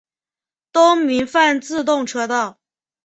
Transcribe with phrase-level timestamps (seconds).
[0.71, 2.57] 东名阪自动车道。